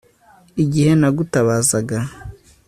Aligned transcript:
igihe 0.63 0.91
nagutabazaga 0.99 1.97